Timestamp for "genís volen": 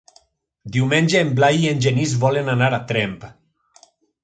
1.87-2.51